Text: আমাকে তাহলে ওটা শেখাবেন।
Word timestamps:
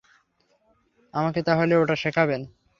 আমাকে 1.13 1.39
তাহলে 1.43 1.73
ওটা 1.75 1.95
শেখাবেন। 1.95 2.41